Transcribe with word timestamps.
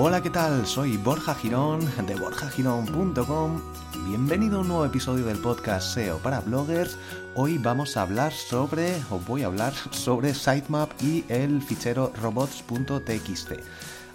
Hola, 0.00 0.22
¿qué 0.22 0.30
tal? 0.30 0.64
Soy 0.64 0.96
Borja 0.96 1.34
Girón 1.34 1.80
de 2.06 2.14
borjagirón.com. 2.14 3.60
Bienvenido 4.06 4.58
a 4.58 4.60
un 4.60 4.68
nuevo 4.68 4.84
episodio 4.84 5.26
del 5.26 5.38
podcast 5.38 5.92
SEO 5.92 6.18
para 6.18 6.38
bloggers. 6.38 6.96
Hoy 7.34 7.58
vamos 7.58 7.96
a 7.96 8.02
hablar 8.02 8.32
sobre, 8.32 8.94
o 9.10 9.18
voy 9.18 9.42
a 9.42 9.46
hablar 9.46 9.72
sobre 9.90 10.34
sitemap 10.34 10.92
y 11.02 11.24
el 11.28 11.60
fichero 11.60 12.12
robots.txt. 12.22 13.54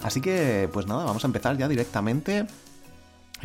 Así 0.03 0.21
que, 0.21 0.69
pues 0.71 0.87
nada, 0.87 1.03
vamos 1.03 1.25
a 1.25 1.27
empezar 1.27 1.57
ya 1.57 1.67
directamente 1.67 2.47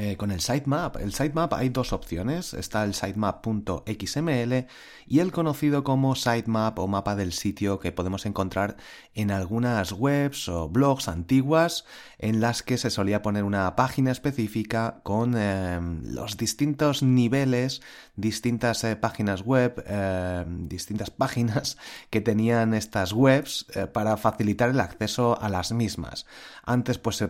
eh, 0.01 0.17
con 0.17 0.31
el 0.31 0.41
sitemap. 0.41 0.97
El 0.99 1.13
sitemap 1.13 1.53
hay 1.55 1.71
dos 1.71 1.93
opciones. 1.93 2.55
Está 2.55 2.85
el 2.85 2.95
sitemap.xml 2.95 4.67
y 5.09 5.19
el 5.19 5.33
conocido 5.33 5.83
como 5.83 6.15
sitemap 6.15 6.79
o 6.79 6.87
mapa 6.87 7.17
del 7.17 7.33
sitio 7.33 7.81
que 7.81 7.91
podemos 7.91 8.25
encontrar 8.25 8.77
en 9.15 9.33
algunas 9.33 9.91
webs 9.91 10.49
o 10.49 10.69
blogs 10.69 11.09
antiguas 11.09 11.85
en 12.21 12.41
las 12.41 12.63
que 12.63 12.79
se 12.79 12.91
solía 12.91 13.23
poner 13.23 13.43
una 13.43 13.75
página 13.75 14.13
específica 14.13 15.01
con 15.03 15.35
eh, 15.37 15.81
los 16.05 16.37
distintos 16.37 17.03
niveles, 17.03 17.83
distintas 18.15 18.85
eh, 18.85 18.95
páginas 18.95 19.43
web, 19.43 19.85
distintas 20.69 21.11
páginas 21.19 21.77
que 22.11 22.21
tenían 22.21 22.73
estas 22.73 23.13
webs 23.13 23.67
para 23.93 24.17
facilitar 24.17 24.71
el 24.71 24.79
acceso 24.79 25.41
a 25.41 25.49
las 25.49 25.73
mismas. 25.73 26.25
Antes 26.65 26.99
pues 26.99 27.17
se, 27.17 27.29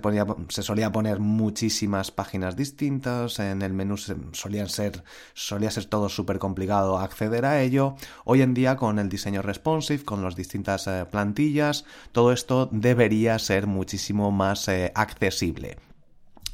se 0.48 0.62
solía 0.62 0.92
poner 0.92 1.18
muchísimas 1.18 2.10
páginas 2.10 2.57
distintas, 2.58 3.38
en 3.38 3.62
el 3.62 3.72
menú 3.72 3.96
solían 3.96 4.68
ser, 4.68 5.02
solía 5.32 5.70
ser 5.70 5.86
todo 5.86 6.10
súper 6.10 6.38
complicado 6.38 6.98
acceder 6.98 7.46
a 7.46 7.62
ello. 7.62 7.94
Hoy 8.26 8.42
en 8.42 8.52
día 8.52 8.76
con 8.76 8.98
el 8.98 9.08
diseño 9.08 9.40
responsive, 9.40 10.04
con 10.04 10.22
las 10.22 10.36
distintas 10.36 10.86
eh, 10.86 11.06
plantillas, 11.10 11.86
todo 12.12 12.32
esto 12.32 12.68
debería 12.70 13.38
ser 13.38 13.66
muchísimo 13.66 14.30
más 14.30 14.68
eh, 14.68 14.92
accesible. 14.94 15.87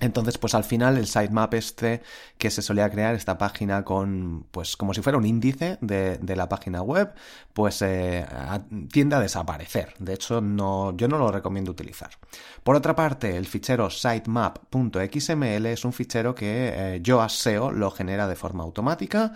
Entonces, 0.00 0.38
pues 0.38 0.54
al 0.54 0.64
final 0.64 0.96
el 0.96 1.06
sitemap 1.06 1.54
este 1.54 2.02
que 2.36 2.50
se 2.50 2.62
solía 2.62 2.90
crear, 2.90 3.14
esta 3.14 3.38
página 3.38 3.84
con, 3.84 4.46
pues 4.50 4.76
como 4.76 4.92
si 4.92 5.02
fuera 5.02 5.18
un 5.18 5.24
índice 5.24 5.78
de, 5.80 6.36
la 6.36 6.48
página 6.48 6.82
web, 6.82 7.12
pues 7.52 7.80
eh, 7.82 8.26
tiende 8.90 9.16
a 9.16 9.20
desaparecer. 9.20 9.94
De 9.98 10.14
hecho, 10.14 10.40
no, 10.40 10.96
yo 10.96 11.06
no 11.08 11.16
lo 11.16 11.30
recomiendo 11.30 11.70
utilizar. 11.70 12.10
Por 12.64 12.74
otra 12.74 12.96
parte, 12.96 13.36
el 13.36 13.46
fichero 13.46 13.88
sitemap.xml 13.88 15.66
es 15.66 15.84
un 15.84 15.92
fichero 15.92 16.34
que 16.34 16.96
eh, 16.96 17.00
Yoast 17.00 17.36
SEO 17.36 17.70
lo 17.70 17.90
genera 17.90 18.26
de 18.26 18.36
forma 18.36 18.64
automática 18.64 19.32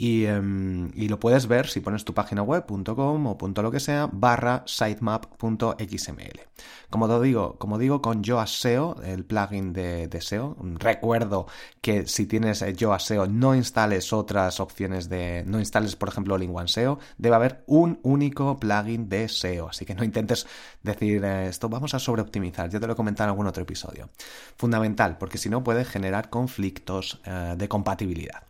Em, 0.00 0.92
y, 0.94 1.08
lo 1.08 1.18
puedes 1.18 1.48
ver 1.48 1.66
si 1.66 1.80
pones 1.80 2.04
tu 2.04 2.14
página 2.14 2.42
web.com 2.42 3.26
o 3.26 3.36
punto 3.36 3.62
lo 3.62 3.72
que 3.72 3.80
sea 3.80 4.08
barra 4.12 4.62
sitemap.xml. 4.64 6.40
Como 6.88 7.08
te 7.08 7.20
digo, 7.20 7.58
como 7.58 7.78
digo 7.78 8.00
con 8.00 8.22
Yoast 8.22 8.62
SEO, 8.62 9.02
el 9.02 9.24
plugin 9.24 9.72
de, 9.72 10.08
SEO, 10.20 10.56
recuerdo 10.78 11.48
que 11.80 12.06
si 12.06 12.26
tienes 12.26 12.64
Yoast 12.76 13.08
SEO 13.08 13.26
no 13.26 13.56
instales 13.56 14.12
otras 14.12 14.60
opciones 14.60 15.08
de, 15.08 15.42
no 15.46 15.58
instales 15.58 15.96
por 15.96 16.10
ejemplo 16.10 16.36
One 16.36 16.68
SEO, 16.68 17.00
debe 17.16 17.34
haber 17.34 17.64
un 17.66 17.98
único 18.04 18.56
plugin 18.56 19.08
de 19.08 19.28
SEO, 19.28 19.68
así 19.68 19.84
que 19.84 19.96
no 19.96 20.04
intentes 20.04 20.46
decir 20.80 21.24
eh, 21.24 21.48
esto 21.48 21.68
vamos 21.68 21.94
a 21.94 21.98
sobreoptimizar, 21.98 22.70
ya 22.70 22.78
te 22.78 22.86
lo 22.86 22.92
he 22.92 22.96
comentado 22.96 23.26
en 23.26 23.30
algún 23.30 23.48
otro 23.48 23.64
episodio. 23.64 24.10
Fundamental, 24.56 25.18
porque 25.18 25.38
si 25.38 25.48
no 25.50 25.64
puede 25.64 25.84
generar 25.84 26.30
conflictos 26.30 27.20
eh, 27.24 27.56
de 27.58 27.68
compatibilidad. 27.68 28.47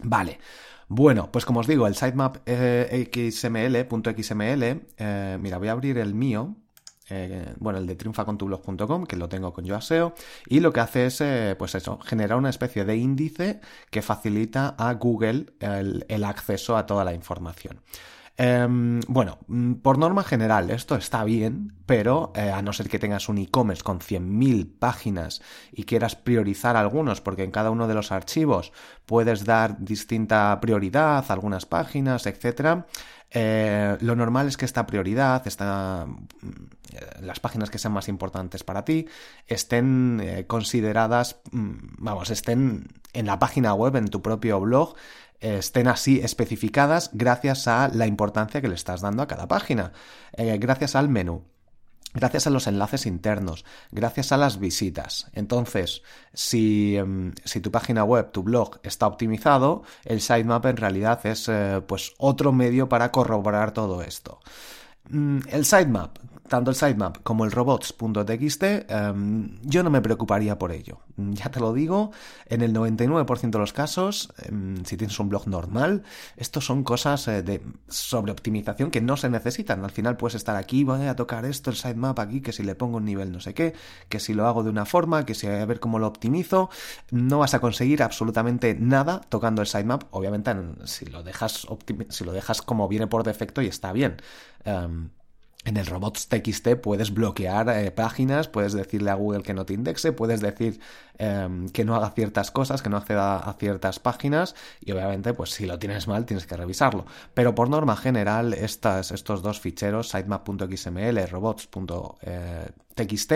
Vale. 0.00 0.38
Bueno, 0.88 1.30
pues 1.30 1.44
como 1.44 1.60
os 1.60 1.66
digo, 1.66 1.86
el 1.86 1.94
sitemap 1.94 2.38
eh, 2.46 3.10
xml.xml, 3.12 4.62
eh, 4.96 5.38
mira, 5.38 5.58
voy 5.58 5.68
a 5.68 5.72
abrir 5.72 5.98
el 5.98 6.14
mío, 6.14 6.56
eh, 7.10 7.54
bueno, 7.58 7.78
el 7.78 7.86
de 7.86 7.94
triunfacontublog.com, 7.94 9.04
que 9.04 9.16
lo 9.16 9.28
tengo 9.28 9.52
con 9.52 9.66
YoASEO, 9.66 10.14
y 10.46 10.60
lo 10.60 10.72
que 10.72 10.80
hace 10.80 11.06
es, 11.06 11.22
pues 11.56 11.74
eso, 11.74 11.98
generar 11.98 12.38
una 12.38 12.48
especie 12.48 12.86
de 12.86 12.96
índice 12.96 13.60
que 13.90 14.00
facilita 14.00 14.76
a 14.78 14.94
Google 14.94 15.52
el 15.60 16.24
acceso 16.24 16.76
a 16.78 16.86
toda 16.86 17.04
la 17.04 17.12
información. 17.12 17.82
Em, 18.40 19.00
bueno, 19.08 19.38
mm, 19.48 19.74
por 19.82 19.98
norma 19.98 20.22
general 20.22 20.70
esto 20.70 20.94
está 20.94 21.24
bien, 21.24 21.72
pero 21.86 22.32
eh, 22.36 22.52
a 22.52 22.62
no 22.62 22.72
ser 22.72 22.88
que 22.88 23.00
tengas 23.00 23.28
un 23.28 23.38
e-commerce 23.38 23.82
con 23.82 23.98
100.000 23.98 24.78
páginas 24.78 25.42
y 25.72 25.82
quieras 25.82 26.14
priorizar 26.14 26.76
algunos, 26.76 27.20
porque 27.20 27.42
en 27.42 27.50
cada 27.50 27.72
uno 27.72 27.88
de 27.88 27.94
los 27.94 28.12
archivos 28.12 28.72
puedes 29.06 29.44
dar 29.44 29.80
distinta 29.80 30.56
prioridad 30.60 31.24
a 31.28 31.32
algunas 31.32 31.66
páginas, 31.66 32.26
etc. 32.26 32.84
Eh, 33.30 33.98
lo 34.00 34.14
normal 34.14 34.46
es 34.46 34.56
que 34.56 34.66
esta 34.66 34.86
prioridad, 34.86 35.42
mm, 35.44 37.22
las 37.22 37.40
páginas 37.40 37.70
que 37.70 37.78
sean 37.78 37.92
más 37.92 38.08
importantes 38.08 38.62
para 38.62 38.84
ti, 38.84 39.08
estén 39.48 40.20
eh, 40.22 40.46
consideradas, 40.46 41.40
mm, 41.50 41.72
vamos, 41.98 42.30
estén 42.30 42.86
en 43.12 43.26
la 43.26 43.40
página 43.40 43.74
web, 43.74 43.96
en 43.96 44.08
tu 44.08 44.22
propio 44.22 44.60
blog, 44.60 44.94
estén 45.40 45.88
así 45.88 46.20
especificadas 46.20 47.10
gracias 47.12 47.68
a 47.68 47.88
la 47.88 48.06
importancia 48.06 48.60
que 48.60 48.68
le 48.68 48.74
estás 48.74 49.00
dando 49.00 49.22
a 49.22 49.28
cada 49.28 49.48
página, 49.48 49.92
eh, 50.32 50.58
gracias 50.58 50.96
al 50.96 51.08
menú. 51.08 51.44
Gracias 52.14 52.46
a 52.46 52.50
los 52.50 52.66
enlaces 52.66 53.04
internos, 53.04 53.66
gracias 53.92 54.32
a 54.32 54.38
las 54.38 54.58
visitas. 54.58 55.28
Entonces, 55.34 56.02
si, 56.32 56.96
em, 56.96 57.34
si 57.44 57.60
tu 57.60 57.70
página 57.70 58.02
web, 58.02 58.32
tu 58.32 58.42
blog 58.42 58.80
está 58.82 59.06
optimizado, 59.06 59.82
el 60.04 60.22
sitemap 60.22 60.64
en 60.66 60.78
realidad 60.78 61.24
es 61.26 61.48
eh, 61.48 61.82
pues 61.86 62.14
otro 62.16 62.50
medio 62.50 62.88
para 62.88 63.12
corroborar 63.12 63.72
todo 63.72 64.02
esto. 64.02 64.40
Mm, 65.10 65.40
el 65.50 65.66
sitemap, 65.66 66.18
tanto 66.48 66.70
el 66.70 66.76
sitemap 66.76 67.18
como 67.22 67.44
el 67.44 67.52
robots.txt, 67.52 68.62
em, 68.88 69.58
yo 69.62 69.82
no 69.82 69.90
me 69.90 70.00
preocuparía 70.00 70.58
por 70.58 70.72
ello. 70.72 71.00
Mm, 71.16 71.32
ya 71.34 71.50
te 71.50 71.60
lo 71.60 71.72
digo, 71.72 72.10
en 72.46 72.62
el 72.62 72.72
99% 72.72 73.58
de 73.58 73.58
los 73.58 73.72
casos, 73.72 74.32
em, 74.38 74.84
si 74.84 74.96
tienes 74.96 75.18
un 75.20 75.28
blog 75.28 75.46
normal, 75.46 76.02
estos 76.36 76.66
son 76.66 76.82
cosas 76.84 77.28
eh, 77.28 77.42
de 77.42 77.62
sobreoptimización 77.88 78.90
que 78.90 79.00
no 79.00 79.16
se 79.16 79.28
necesitan. 79.30 79.84
Al 79.84 79.90
final 79.90 80.16
puedes 80.16 80.34
estar 80.34 80.56
aquí, 80.56 80.84
voy 80.84 81.06
a 81.06 81.16
tocar 81.16 81.44
esto, 81.44 81.70
el 81.70 81.76
sitemap 81.76 82.18
aquí, 82.18 82.40
que 82.40 82.52
si 82.52 82.62
le 82.62 82.74
pongo 82.74 82.96
un 82.98 83.04
nivel 83.04 83.32
no 83.32 83.40
sé 83.40 83.54
qué, 83.54 83.74
que 84.08 84.20
si 84.20 84.34
lo 84.34 84.46
hago 84.46 84.62
de 84.62 84.70
una 84.70 84.86
forma, 84.86 85.24
que 85.26 85.34
si 85.34 85.46
a 85.46 85.64
ver 85.66 85.80
cómo 85.80 85.98
lo 85.98 86.06
optimizo, 86.06 86.70
no 87.10 87.38
vas 87.40 87.54
a 87.54 87.60
conseguir 87.60 88.02
absolutamente 88.02 88.74
nada 88.74 89.20
tocando 89.28 89.62
el 89.62 89.68
sitemap. 89.68 90.04
Obviamente, 90.10 90.54
si 90.84 91.06
lo 91.06 91.22
dejas, 91.22 91.66
si 92.08 92.24
lo 92.24 92.32
dejas 92.32 92.62
como 92.62 92.88
viene 92.88 93.06
por 93.06 93.24
defecto 93.24 93.62
y 93.62 93.66
está 93.66 93.92
bien. 93.92 94.16
Em, 94.64 95.10
en 95.68 95.76
el 95.76 95.86
robots.txt 95.86 96.76
puedes 96.82 97.12
bloquear 97.12 97.68
eh, 97.68 97.90
páginas, 97.90 98.48
puedes 98.48 98.72
decirle 98.72 99.10
a 99.10 99.14
Google 99.14 99.42
que 99.42 99.54
no 99.54 99.66
te 99.66 99.74
indexe, 99.74 100.12
puedes 100.12 100.40
decir 100.40 100.80
em, 101.18 101.68
que 101.68 101.84
no 101.84 101.94
haga 101.96 102.10
ciertas 102.10 102.50
cosas, 102.50 102.82
que 102.82 102.88
no 102.88 102.96
acceda 102.96 103.38
a 103.38 103.52
ciertas 103.54 103.98
páginas 103.98 104.54
y 104.80 104.92
obviamente 104.92 105.34
pues 105.34 105.50
si 105.50 105.66
lo 105.66 105.78
tienes 105.78 106.08
mal 106.08 106.24
tienes 106.24 106.46
que 106.46 106.56
revisarlo. 106.56 107.06
Pero 107.34 107.54
por 107.54 107.68
norma 107.68 107.96
general 107.96 108.54
estos 108.54 109.42
dos 109.42 109.60
ficheros, 109.60 110.08
sitemap.xml, 110.08 111.28
robots.txt, 111.28 112.88
TXT, 112.98 113.32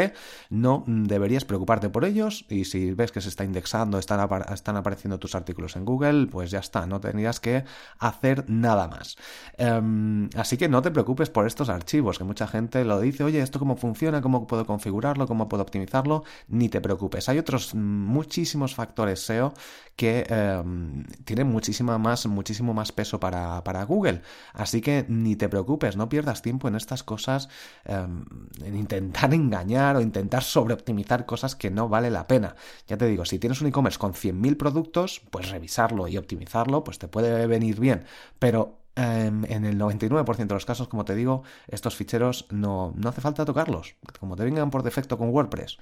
no 0.50 0.84
deberías 0.87 1.44
preocuparte 1.44 1.88
por 1.88 2.04
ellos 2.04 2.44
y 2.48 2.65
si 2.65 2.92
ves 2.92 3.12
que 3.12 3.21
se 3.21 3.28
está 3.28 3.44
indexando, 3.44 3.98
están, 3.98 4.28
están 4.53 4.76
apareciendo 4.76 5.19
tus 5.19 5.34
artículos 5.34 5.76
en 5.76 5.84
Google, 5.84 6.26
pues 6.26 6.50
ya 6.50 6.59
está, 6.59 6.87
no 6.87 7.00
tendrías 7.00 7.41
que 7.41 7.65
hacer 7.98 8.44
nada 8.48 8.88
más. 8.88 9.16
Em, 9.56 10.28
así 10.37 10.56
que 10.56 10.69
no 10.69 10.82
te 10.82 10.91
preocupes 10.91 11.31
por 11.31 11.47
estos 11.47 11.69
archivos, 11.69 12.19
que 12.19 12.24
mucha 12.24 12.47
gente 12.47 12.84
lo 12.84 13.01
dice, 13.01 13.24
oye, 13.24 13.41
¿esto 13.41 13.59
cómo 13.59 13.77
funciona? 13.77 14.21
¿Cómo 14.21 14.47
puedo 14.47 14.66
configurarlo? 14.66 15.27
¿Cómo 15.27 15.48
puedo 15.48 15.62
optimizarlo? 15.62 16.24
Ni 16.48 16.68
te 16.68 16.80
preocupes. 16.80 17.28
Hay 17.28 17.39
otros 17.39 17.72
muchísimos 17.74 18.74
factores 18.74 19.21
SEO 19.21 19.54
que 19.97 20.27
em, 20.28 21.04
tienen 21.24 21.48
muchísima 21.48 21.98
más, 21.98 22.27
muchísimo 22.27 22.74
más 22.74 22.92
peso 22.92 23.21
para, 23.21 23.84
Google. 23.84 24.22
Así 24.53 24.80
que 24.80 25.04
ni 25.09 25.36
te 25.36 25.48
preocupes, 25.48 25.97
no 25.97 26.09
pierdas 26.09 26.42
tiempo 26.42 26.69
en 26.69 26.74
estas 26.74 27.03
cosas, 27.03 27.48
em, 27.84 28.24
en 28.65 28.77
intentar 28.77 29.33
engañar 29.34 29.97
o 29.97 30.01
intentar 30.01 30.42
sobreoptimizar 30.42 31.27
cosas 31.27 31.54
que 31.57 31.71
no 31.71 31.89
vale 31.89 32.10
la 32.10 32.27
pena. 32.27 32.57
Ya 32.89 32.97
te 32.97 33.07
digo, 33.07 33.24
si 33.24 33.39
tienes 33.39 33.60
un 33.60 33.69
e-commerce 33.69 33.98
con 33.98 34.15
100.000 34.15 34.57
productos, 34.57 35.22
pues 35.30 35.51
revisarlo 35.51 36.09
y 36.09 36.16
optimizarlo, 36.16 36.84
pues 36.84 36.98
te 36.98 37.09
puede 37.09 37.47
venir 37.47 37.78
bien. 37.78 38.04
Pero 38.39 38.82
em, 38.97 39.44
en 39.47 39.65
el 39.65 39.78
99% 39.78 40.36
de 40.36 40.54
los 40.54 40.66
casos, 40.66 40.89
como 40.89 41.04
te 41.04 41.15
digo, 41.15 41.42
estos 41.68 41.97
ficheros 41.97 42.47
no, 42.50 42.92
no 42.97 43.09
hace 43.09 43.21
falta 43.21 43.44
tocarlos, 43.44 43.97
como 44.21 44.36
te 44.36 44.44
vengan 44.44 44.71
por 44.71 44.83
defecto 44.83 45.18
con 45.18 45.30
WordPress. 45.30 45.78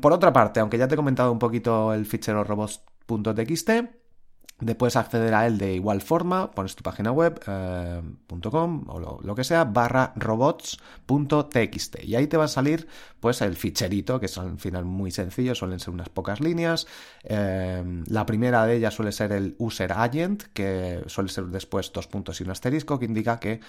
por 0.00 0.12
otra 0.12 0.32
parte, 0.32 0.60
aunque 0.60 0.78
ya 0.78 0.86
te 0.88 0.94
he 0.94 0.96
comentado 0.96 1.32
un 1.32 1.38
poquito 1.38 1.92
el 1.92 2.06
fichero 2.06 2.44
robots 2.44 2.82
.txt 4.60 4.78
puedes 4.78 4.96
acceder 4.96 5.34
a 5.34 5.46
él 5.46 5.58
de 5.58 5.74
igual 5.74 6.00
forma, 6.00 6.50
pones 6.50 6.74
tu 6.74 6.82
página 6.82 7.12
web, 7.12 7.40
eh, 7.46 8.02
.com 8.50 8.84
o 8.88 9.20
lo, 9.22 9.34
que 9.34 9.44
sea, 9.44 9.64
barra 9.64 10.12
robots.txt 10.16 12.02
y 12.04 12.16
ahí 12.16 12.26
te 12.26 12.36
va 12.36 12.44
a 12.44 12.48
salir 12.48 12.88
pues 13.20 13.40
el 13.40 13.56
ficherito, 13.56 14.18
que 14.20 14.26
es 14.26 14.38
al 14.38 14.58
final 14.58 14.84
muy 14.84 15.10
sencillo, 15.10 15.54
suelen 15.54 15.80
ser 15.80 15.90
unas 15.94 16.08
pocas 16.08 16.40
líneas. 16.40 16.86
Eh, 17.24 18.02
la 18.06 18.26
primera 18.26 18.66
de 18.66 18.76
ellas 18.76 18.94
suele 18.94 19.12
ser 19.12 19.32
el 19.32 19.54
user 19.58 19.92
agent, 19.92 20.44
que 20.52 21.02
suele 21.06 21.28
ser 21.28 21.46
después 21.46 21.92
dos 21.92 22.06
puntos 22.06 22.40
y 22.40 22.44
un 22.44 22.50
asterisco, 22.50 22.98
que 22.98 23.06
indica 23.06 23.38
que 23.38 23.60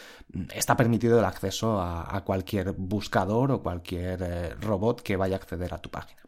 está 0.53 0.75
permitido 0.77 1.19
el 1.19 1.25
acceso 1.25 1.81
a, 1.81 2.23
cualquier 2.25 2.73
buscador 2.73 3.51
o 3.51 3.63
cualquier 3.63 4.21
eh, 4.21 4.49
robot 4.59 5.01
que 5.01 5.15
vaya 5.15 5.35
a 5.35 5.39
acceder 5.39 5.73
a 5.73 5.77
tu 5.79 5.89
página. 5.89 6.21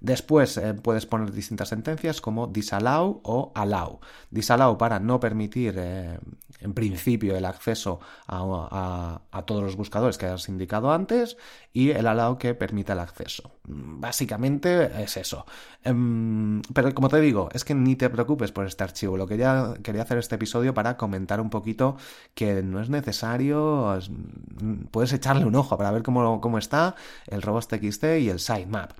Después 0.00 0.56
eh, 0.56 0.72
puedes 0.74 1.04
poner 1.04 1.30
distintas 1.30 1.68
sentencias 1.68 2.22
como 2.22 2.46
disallow 2.46 3.20
o 3.22 3.52
allow. 3.54 4.00
Disallow 4.30 4.78
para 4.78 4.98
no 4.98 5.20
permitir 5.20 5.74
eh, 5.76 6.18
en 6.60 6.74
principio 6.74 7.36
el 7.36 7.44
acceso 7.44 8.00
a, 8.26 9.20
todos 9.46 9.62
los 9.62 9.76
buscadores 9.76 10.16
que 10.16 10.26
has 10.26 10.48
indicado 10.48 10.92
antes 10.92 11.36
y 11.72 11.90
el 11.90 12.06
allow 12.06 12.38
que 12.38 12.54
permita 12.54 12.94
el 12.94 13.00
acceso. 13.00 13.52
Básicamente 13.64 15.02
es 15.02 15.16
eso. 15.18 15.44
Em, 15.84 16.62
pero 16.74 16.94
como 16.94 17.08
te 17.08 17.20
digo, 17.20 17.50
es 17.52 17.64
que 17.64 17.74
ni 17.74 17.96
te 17.96 18.08
preocupes 18.08 18.52
por 18.52 18.66
este 18.66 18.84
archivo. 18.84 19.16
Lo 19.18 19.26
que 19.26 19.36
ya 19.36 19.74
quería 19.82 20.02
hacer 20.02 20.18
este 20.18 20.36
episodio 20.36 20.72
para 20.72 20.96
comentar 20.96 21.40
un 21.40 21.50
poquito 21.50 21.96
que 22.34 22.62
no 22.62 22.80
es 22.80 22.88
necesario, 22.88 23.98
puedes 24.90 25.12
echarle 25.12 25.44
un 25.44 25.54
ojo 25.56 25.76
para 25.76 25.90
ver 25.90 26.02
cómo, 26.02 26.40
cómo 26.40 26.58
está 26.58 26.94
el 27.26 27.42
robots.txt 27.42 28.04
y 28.20 28.30
el 28.30 28.40
sitemap. 28.40 28.92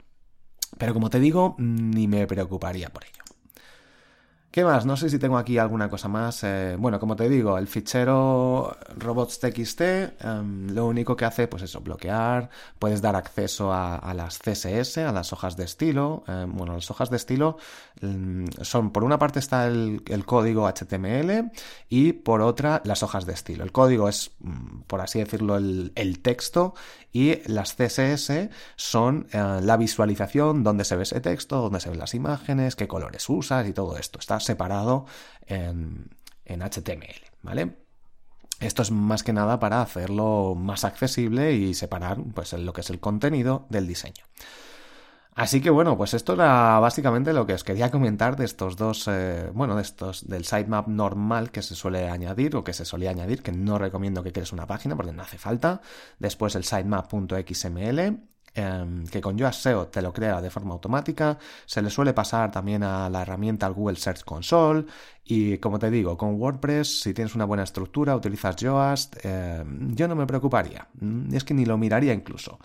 Pero 0.80 0.94
como 0.94 1.10
te 1.10 1.20
digo, 1.20 1.54
ni 1.58 2.08
me 2.08 2.26
preocuparía 2.26 2.88
por 2.88 3.04
ello. 3.04 3.19
¿Qué 4.50 4.64
más? 4.64 4.84
No 4.84 4.96
sé 4.96 5.08
si 5.08 5.20
tengo 5.20 5.38
aquí 5.38 5.58
alguna 5.58 5.88
cosa 5.88 6.08
más. 6.08 6.42
Eh, 6.42 6.74
bueno, 6.76 6.98
como 6.98 7.14
te 7.14 7.28
digo, 7.28 7.56
el 7.56 7.68
fichero 7.68 8.76
robots.txt 8.96 9.80
em, 9.80 10.74
lo 10.74 10.86
único 10.86 11.14
que 11.14 11.24
hace, 11.24 11.46
pues 11.46 11.62
eso, 11.62 11.80
bloquear. 11.80 12.50
Puedes 12.80 13.00
dar 13.00 13.14
acceso 13.14 13.72
a, 13.72 14.12
las 14.12 14.40
CSS, 14.40 14.98
a 14.98 15.12
las 15.12 15.32
hojas 15.32 15.56
de 15.56 15.62
estilo. 15.62 16.24
Em, 16.26 16.52
bueno, 16.52 16.74
las 16.74 16.90
hojas 16.90 17.10
de 17.10 17.16
estilo 17.16 17.58
mm, 18.00 18.46
son, 18.62 18.90
por 18.90 19.04
una 19.04 19.20
parte 19.20 19.38
está 19.38 19.68
el, 19.68 20.02
código 20.26 20.66
HTML 20.66 21.52
y 21.88 22.12
por 22.12 22.40
otra 22.40 22.82
las 22.84 23.04
hojas 23.04 23.26
de 23.26 23.34
estilo. 23.34 23.62
El 23.62 23.70
código 23.70 24.08
es, 24.08 24.32
mm, 24.40 24.80
por 24.88 25.00
así 25.00 25.20
decirlo, 25.20 25.58
el, 25.58 26.18
texto 26.22 26.74
y 27.12 27.40
las 27.48 27.76
CSS 27.76 28.50
son 28.74 29.28
eh, 29.32 29.60
la 29.62 29.76
visualización, 29.76 30.64
donde 30.64 30.84
se 30.84 30.96
ve 30.96 31.04
ese 31.04 31.20
texto, 31.20 31.60
dónde 31.60 31.78
se 31.78 31.88
ven 31.88 32.00
las 32.00 32.14
imágenes, 32.14 32.74
qué 32.74 32.88
colores 32.88 33.28
usas 33.28 33.68
y 33.68 33.72
todo 33.72 33.96
esto. 33.96 34.18
Está 34.18 34.39
separado 34.40 35.06
en, 35.46 36.10
HTML, 36.46 37.20
¿vale? 37.42 37.76
Esto 38.58 38.82
es 38.82 38.90
más 38.90 39.22
que 39.22 39.32
nada 39.32 39.58
para 39.58 39.80
hacerlo 39.80 40.54
más 40.54 40.84
accesible 40.84 41.52
y 41.52 41.74
separar 41.74 42.18
pues, 42.34 42.52
lo 42.52 42.72
que 42.72 42.82
es 42.82 42.90
el 42.90 43.00
contenido 43.00 43.66
del 43.70 43.86
diseño. 43.86 44.24
Así 45.34 45.60
que 45.60 45.70
bueno, 45.70 45.96
pues 45.96 46.12
esto 46.12 46.34
era 46.34 46.78
básicamente 46.80 47.32
lo 47.32 47.46
que 47.46 47.54
os 47.54 47.64
quería 47.64 47.90
comentar 47.90 48.36
de 48.36 48.44
estos 48.44 48.76
dos, 48.76 49.08
eh, 49.08 49.48
bueno, 49.54 49.76
de 49.76 49.82
estos, 49.82 50.28
del 50.28 50.44
sitemap 50.44 50.88
normal 50.88 51.50
que 51.50 51.62
se 51.62 51.74
suele 51.74 52.10
añadir 52.10 52.56
o 52.56 52.64
que 52.64 52.72
se 52.72 52.84
solía 52.84 53.10
añadir, 53.10 53.42
que 53.42 53.52
no 53.52 53.78
recomiendo 53.78 54.22
que 54.22 54.32
crees 54.32 54.52
una 54.52 54.66
página 54.66 54.96
porque 54.96 55.12
no 55.12 55.22
hace 55.22 55.38
falta. 55.38 55.80
Después 56.18 56.56
el 56.56 56.64
sitemap.xml 56.64 58.29
Em, 58.52 59.06
que 59.06 59.20
con 59.20 59.38
Yoast 59.38 59.60
SEO 59.62 59.86
te 59.88 60.02
lo 60.02 60.12
crea 60.12 60.40
de 60.40 60.50
forma 60.50 60.72
automática, 60.72 61.38
se 61.66 61.80
le 61.82 61.88
suele 61.88 62.12
pasar 62.12 62.50
también 62.50 62.82
a 62.82 63.08
la 63.08 63.22
herramienta 63.22 63.68
Google 63.68 63.96
Search 63.96 64.24
Console 64.24 64.86
y 65.30 65.58
como 65.58 65.78
te 65.78 65.92
digo, 65.92 66.18
con 66.18 66.40
WordPress, 66.40 67.02
si 67.02 67.14
tienes 67.14 67.36
una 67.36 67.44
buena 67.44 67.62
estructura, 67.62 68.16
utilizas 68.16 68.56
Yoast, 68.56 69.24
em, 69.24 69.94
yo 69.94 70.08
no 70.08 70.16
me 70.16 70.26
preocuparía, 70.26 70.88
mm, 71.00 71.32
es 71.32 71.44
que 71.44 71.54
ni 71.54 71.64
lo 71.64 71.78
miraría 71.78 72.12
incluso. 72.12 72.58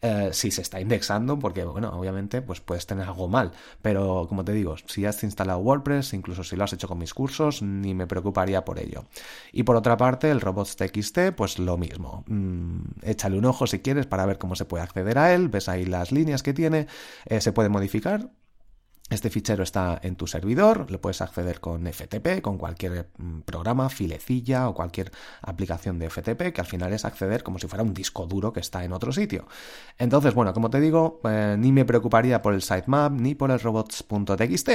Eh, 0.00 0.30
si 0.32 0.50
se 0.52 0.62
está 0.62 0.80
indexando, 0.80 1.38
porque 1.38 1.64
bueno, 1.64 1.90
obviamente 1.96 2.42
pues 2.42 2.60
puedes 2.60 2.86
tener 2.86 3.06
algo 3.06 3.28
mal, 3.28 3.52
pero 3.82 4.26
como 4.28 4.44
te 4.44 4.52
digo, 4.52 4.76
si 4.86 5.04
has 5.04 5.22
instalado 5.24 5.60
WordPress, 5.60 6.12
incluso 6.12 6.44
si 6.44 6.54
lo 6.56 6.64
has 6.64 6.72
hecho 6.72 6.88
con 6.88 6.98
mis 6.98 7.14
cursos, 7.14 7.60
ni 7.62 7.94
me 7.94 8.06
preocuparía 8.06 8.64
por 8.64 8.78
ello. 8.78 9.04
Y 9.52 9.64
por 9.64 9.76
otra 9.76 9.96
parte, 9.96 10.30
el 10.30 10.40
robots.txt, 10.40 11.32
pues 11.36 11.58
lo 11.58 11.76
mismo. 11.76 12.24
Mm, 12.26 12.82
échale 13.02 13.38
un 13.38 13.44
ojo 13.46 13.66
si 13.66 13.80
quieres 13.80 14.06
para 14.06 14.26
ver 14.26 14.38
cómo 14.38 14.54
se 14.56 14.64
puede 14.64 14.84
acceder 14.84 15.18
a 15.18 15.34
él, 15.34 15.48
ves 15.48 15.68
ahí 15.68 15.84
las 15.86 16.12
líneas 16.12 16.42
que 16.42 16.52
tiene, 16.52 16.86
eh, 17.26 17.40
se 17.40 17.52
puede 17.52 17.68
modificar, 17.68 18.30
este 19.10 19.28
fichero 19.30 19.62
está 19.62 20.00
en 20.02 20.16
tu 20.16 20.26
servidor, 20.26 20.90
lo 20.90 21.00
puedes 21.00 21.20
acceder 21.20 21.60
con 21.60 21.86
FTP, 21.86 22.40
con 22.40 22.56
cualquier 22.56 23.10
mm, 23.18 23.40
programa, 23.40 23.90
filecilla 23.90 24.68
o 24.68 24.74
cualquier 24.74 25.12
aplicación 25.42 25.98
de 25.98 26.08
FTP, 26.08 26.52
que 26.52 26.60
al 26.60 26.66
final 26.66 26.92
es 26.92 27.04
acceder 27.04 27.42
como 27.42 27.58
si 27.58 27.66
fuera 27.66 27.82
un 27.82 27.92
disco 27.92 28.26
duro 28.26 28.52
que 28.52 28.60
está 28.60 28.84
en 28.84 28.92
otro 28.92 29.12
sitio. 29.12 29.46
Entonces, 29.98 30.34
bueno, 30.34 30.54
como 30.54 30.70
te 30.70 30.80
digo, 30.80 31.20
eh, 31.24 31.56
ni 31.58 31.72
me 31.72 31.84
preocuparía 31.84 32.40
por 32.40 32.54
el 32.54 32.62
sitemap 32.62 33.12
ni 33.12 33.34
por 33.34 33.50
el 33.50 33.60
robots.txt. 33.60 34.70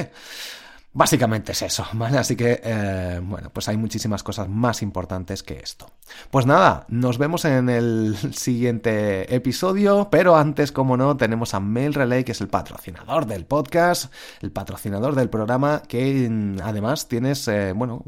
Básicamente 0.98 1.52
es 1.52 1.62
eso, 1.62 1.86
¿vale? 1.94 2.18
Así 2.18 2.36
que, 2.36 2.60
eh, 2.64 3.22
bueno, 3.22 3.52
pues 3.52 3.70
hay 3.70 3.78
muchísimas 3.78 4.24
cosas 4.24 4.50
más 4.50 4.82
importantes 4.82 5.44
que 5.44 5.60
esto. 5.60 5.92
Pues 6.32 6.48
nada, 6.48 6.88
nos 6.90 7.20
vemos 7.20 7.46
en 7.46 7.70
el 7.70 8.18
siguiente 8.34 9.32
episodio, 9.36 10.08
pero 10.10 10.36
antes, 10.36 10.72
como 10.72 10.98
no, 10.98 11.16
tenemos 11.16 11.54
a 11.54 11.60
Mail 11.60 11.94
Relay, 11.94 12.24
que 12.24 12.32
es 12.32 12.42
el 12.42 12.48
patrocinador 12.48 13.28
del 13.28 13.46
podcast, 13.46 14.12
el 14.42 14.52
patrocinador 14.52 15.14
del 15.14 15.30
programa, 15.30 15.84
que 15.88 16.28
mm, 16.28 16.62
además 16.64 17.08
tienes, 17.08 17.48
eh, 17.48 17.74
bueno, 17.74 18.04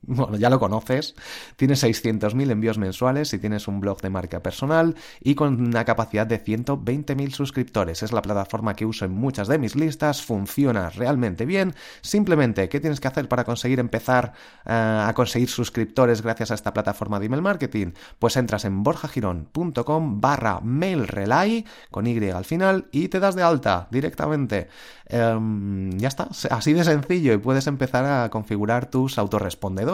bueno, 0.06 0.36
ya 0.38 0.48
lo 0.48 0.58
conoces, 0.58 1.14
tienes 1.56 1.84
600.000 1.84 2.50
envíos 2.50 2.78
mensuales 2.78 3.28
si 3.28 3.38
tienes 3.38 3.68
un 3.68 3.80
blog 3.80 4.00
de 4.00 4.08
marca 4.08 4.42
personal 4.42 4.96
y 5.20 5.34
con 5.34 5.60
una 5.60 5.84
capacidad 5.84 6.26
de 6.26 6.42
120.000 6.42 7.32
suscriptores. 7.32 8.02
Es 8.02 8.12
la 8.12 8.22
plataforma 8.22 8.74
que 8.74 8.86
uso 8.86 9.04
en 9.04 9.12
muchas 9.12 9.46
de 9.48 9.58
mis 9.58 9.76
listas, 9.76 10.22
funciona 10.22 10.88
realmente 10.90 11.44
bien. 11.44 11.74
Simplemente, 12.00 12.68
¿qué 12.68 12.80
tienes 12.80 13.00
que 13.00 13.08
hacer 13.08 13.28
para 13.28 13.44
conseguir 13.44 13.78
empezar 13.78 14.32
eh, 14.64 14.70
a 14.72 15.12
conseguir 15.14 15.50
suscriptores 15.50 16.22
gracias 16.22 16.50
a 16.50 16.54
esta 16.54 16.72
plataforma 16.72 17.20
de 17.20 17.26
email 17.26 17.42
marketing? 17.42 17.92
Pues 18.18 18.36
entras 18.36 18.64
en 18.64 18.82
borjagirón.com 18.82 20.20
barra 20.20 20.60
mailrelay 20.60 21.66
con 21.90 22.06
Y 22.06 22.30
al 22.30 22.44
final 22.44 22.88
y 22.90 23.08
te 23.08 23.20
das 23.20 23.34
de 23.34 23.42
alta 23.42 23.88
directamente. 23.90 24.68
Em, 25.06 25.90
ya 25.98 26.08
está, 26.08 26.28
así 26.50 26.72
de 26.72 26.84
sencillo 26.84 27.32
y 27.32 27.38
puedes 27.38 27.66
empezar 27.66 28.04
a 28.04 28.30
configurar 28.30 28.90
tus 28.90 29.18
autorrespondedores. 29.18 29.89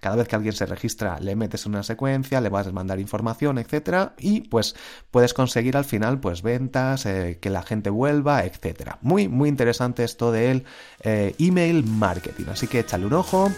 Cada 0.00 0.16
vez 0.16 0.28
que 0.28 0.36
alguien 0.36 0.54
se 0.54 0.66
registra, 0.66 1.18
le 1.20 1.36
metes 1.36 1.66
una 1.66 1.82
secuencia, 1.82 2.40
le 2.40 2.48
vas 2.48 2.66
a 2.66 2.72
mandar 2.72 2.98
información, 3.00 3.58
etcétera, 3.58 4.14
y 4.18 4.42
pues 4.42 4.74
puedes 5.10 5.34
conseguir 5.34 5.76
al 5.76 5.84
final 5.84 6.20
pues 6.20 6.42
ventas, 6.42 7.06
eh, 7.06 7.38
que 7.40 7.50
la 7.50 7.62
gente 7.62 7.90
vuelva, 7.90 8.44
etcétera. 8.44 8.98
Muy, 9.02 9.28
muy 9.28 9.48
interesante 9.48 10.04
esto 10.04 10.32
del 10.32 10.64
eh, 11.00 11.34
email 11.38 11.84
marketing. 11.84 12.46
Así 12.50 12.66
que 12.66 12.80
échale 12.80 13.06
un 13.06 13.12
ojo. 13.12 13.50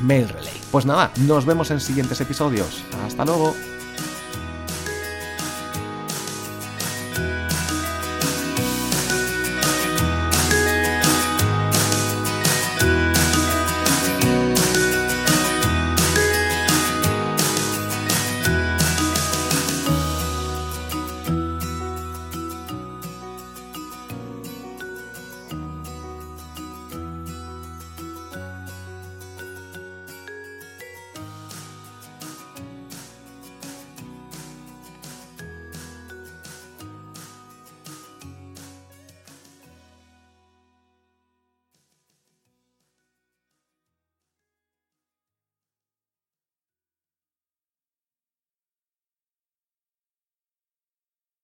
Mail 0.00 0.28
Relay. 0.28 0.60
Pues 0.70 0.86
nada, 0.86 1.12
nos 1.26 1.44
vemos 1.44 1.70
en 1.70 1.80
siguientes 1.80 2.20
episodios. 2.20 2.82
Hasta 3.04 3.24
luego. 3.24 3.54